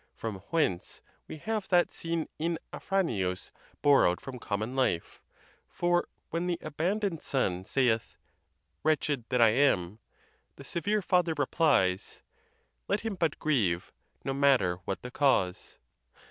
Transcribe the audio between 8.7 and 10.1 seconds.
Wretched that I am!"